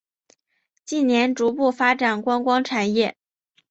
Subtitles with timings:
[0.83, 3.15] 近年逐步发展观光产业。